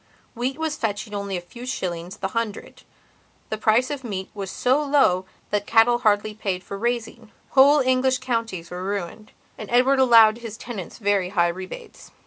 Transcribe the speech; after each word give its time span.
Wheat 0.33 0.57
was 0.57 0.77
fetching 0.77 1.13
only 1.13 1.37
a 1.37 1.41
few 1.41 1.63
shillings 1.63 2.17
the 2.17 2.29
hundred; 2.29 2.81
the 3.51 3.57
price 3.59 3.91
of 3.91 4.03
meat 4.03 4.31
was 4.33 4.49
so 4.49 4.81
low 4.83 5.25
that 5.51 5.67
cattle 5.67 5.99
hardly 5.99 6.33
paid 6.33 6.63
for 6.63 6.75
raising; 6.75 7.31
whole 7.51 7.81
English 7.81 8.17
counties 8.17 8.71
were 8.71 8.83
ruined. 8.83 9.31
And 9.59 9.69
Edward 9.69 9.99
allowed 9.99 10.39
his 10.39 10.57
tenants 10.57 10.97
very 10.97 11.29
high 11.29 11.49
rebates. 11.49 12.09